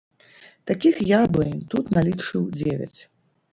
Такіх 0.71 0.95
яблынь 1.09 1.61
тут 1.75 1.93
налічыў 1.99 2.51
дзевяць. 2.59 2.99